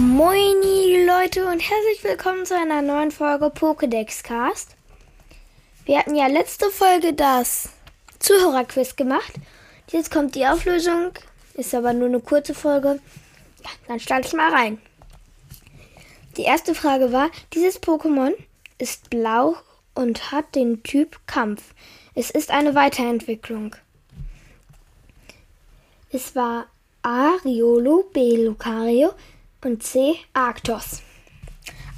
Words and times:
Moini 0.00 1.04
Leute 1.04 1.44
und 1.44 1.60
herzlich 1.60 2.02
willkommen 2.02 2.46
zu 2.46 2.56
einer 2.56 2.80
neuen 2.80 3.10
Folge 3.10 3.48
Pokédex 3.48 4.22
Cast. 4.22 4.74
Wir 5.84 5.98
hatten 5.98 6.14
ja 6.14 6.26
letzte 6.26 6.70
Folge 6.70 7.12
das 7.12 7.68
Zuhörerquiz 8.18 8.96
gemacht. 8.96 9.34
Jetzt 9.90 10.10
kommt 10.10 10.34
die 10.36 10.46
Auflösung, 10.46 11.10
ist 11.52 11.74
aber 11.74 11.92
nur 11.92 12.08
eine 12.08 12.20
kurze 12.20 12.54
Folge. 12.54 12.98
Ja, 13.62 13.70
dann 13.88 14.00
starte 14.00 14.28
ich 14.28 14.32
mal 14.32 14.50
rein. 14.50 14.80
Die 16.38 16.44
erste 16.44 16.74
Frage 16.74 17.12
war, 17.12 17.28
dieses 17.52 17.82
Pokémon 17.82 18.32
ist 18.78 19.10
blau 19.10 19.54
und 19.94 20.32
hat 20.32 20.54
den 20.54 20.82
Typ 20.82 21.20
Kampf. 21.26 21.74
Es 22.14 22.30
ist 22.30 22.50
eine 22.50 22.74
Weiterentwicklung. 22.74 23.76
Es 26.10 26.34
war 26.34 26.68
A. 27.02 27.32
Riolo, 27.44 28.08
B. 28.14 28.46
Lucario 28.46 29.12
und 29.64 29.82
C. 29.82 30.16
Arctos. 30.32 31.02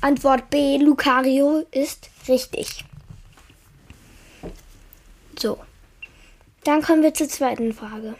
Antwort 0.00 0.50
B. 0.50 0.78
Lucario 0.78 1.64
ist 1.70 2.10
richtig. 2.28 2.84
So, 5.38 5.58
dann 6.64 6.82
kommen 6.82 7.02
wir 7.02 7.14
zur 7.14 7.28
zweiten 7.28 7.72
Frage. 7.72 8.14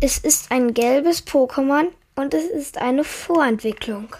Es 0.00 0.18
ist 0.18 0.50
ein 0.50 0.74
gelbes 0.74 1.26
Pokémon 1.26 1.88
und 2.14 2.34
es 2.34 2.44
ist 2.44 2.78
eine 2.78 3.04
Vorentwicklung. 3.04 4.14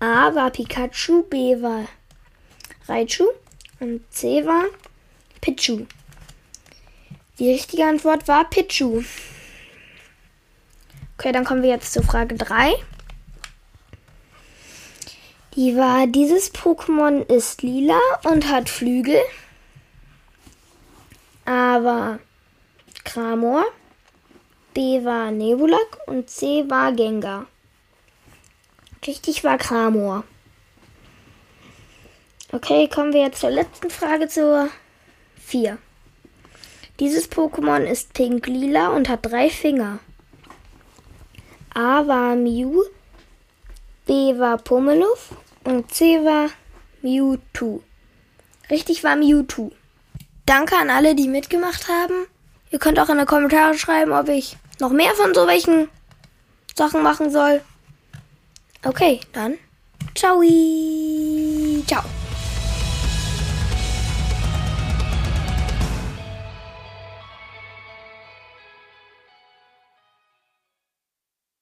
A 0.00 0.34
war 0.34 0.50
Pikachu, 0.50 1.22
B 1.22 1.62
war 1.62 1.86
Raichu 2.88 3.24
und 3.78 4.02
C 4.10 4.44
war 4.44 4.64
Pichu. 5.40 5.86
Die 7.38 7.50
richtige 7.50 7.84
Antwort 7.84 8.26
war 8.26 8.48
Pichu. 8.50 9.02
Okay, 11.22 11.30
dann 11.30 11.44
kommen 11.44 11.62
wir 11.62 11.70
jetzt 11.70 11.92
zur 11.92 12.02
Frage 12.02 12.34
3. 12.34 12.74
Die 15.54 15.76
war, 15.76 16.08
dieses 16.08 16.52
Pokémon 16.52 17.24
ist 17.32 17.62
lila 17.62 18.00
und 18.24 18.48
hat 18.48 18.68
Flügel. 18.68 19.20
A 21.44 21.84
war 21.84 22.18
Kramor, 23.04 23.64
B 24.74 25.04
war 25.04 25.30
Nebulak 25.30 26.00
und 26.06 26.28
C 26.28 26.68
war 26.68 26.90
Gengar. 26.90 27.46
Richtig 29.06 29.44
war 29.44 29.58
Kramor. 29.58 30.24
Okay, 32.50 32.88
kommen 32.88 33.12
wir 33.12 33.20
jetzt 33.20 33.38
zur 33.38 33.50
letzten 33.50 33.90
Frage 33.90 34.26
zur 34.26 34.70
4. 35.36 35.78
Dieses 36.98 37.30
Pokémon 37.30 37.84
ist 37.84 38.12
pink-lila 38.12 38.88
und 38.88 39.08
hat 39.08 39.20
drei 39.24 39.50
Finger. 39.50 40.00
A 41.74 42.06
war 42.06 42.36
Mew, 42.36 42.82
B 44.06 44.38
war 44.38 44.58
Pummeluff 44.58 45.30
und 45.64 45.92
C 45.92 46.24
war 46.24 46.50
Mewtwo. 47.00 47.82
Richtig 48.70 49.02
war 49.04 49.16
Mewtwo. 49.16 49.72
Danke 50.44 50.76
an 50.76 50.90
alle, 50.90 51.14
die 51.14 51.28
mitgemacht 51.28 51.88
haben. 51.88 52.26
Ihr 52.70 52.78
könnt 52.78 52.98
auch 52.98 53.08
in 53.08 53.18
die 53.18 53.24
Kommentare 53.24 53.78
schreiben, 53.78 54.12
ob 54.12 54.28
ich 54.28 54.56
noch 54.80 54.90
mehr 54.90 55.14
von 55.14 55.34
so 55.34 55.46
welchen 55.46 55.88
Sachen 56.74 57.02
machen 57.02 57.30
soll. 57.30 57.62
Okay, 58.84 59.20
dann 59.32 59.58
ciao. 60.14 60.42
Ciao. 61.86 62.02